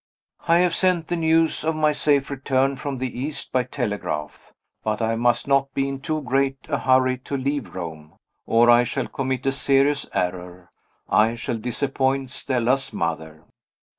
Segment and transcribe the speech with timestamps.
[0.47, 4.51] I have sent the news of my safe return from the East, by telegraph.
[4.83, 8.13] But I must not be in too great a hurry to leave Rome,
[8.47, 10.71] or I shall commit a serious error
[11.07, 13.43] I shall disappoint Stella's mother.